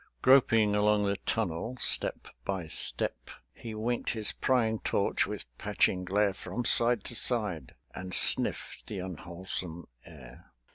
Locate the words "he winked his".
3.53-4.31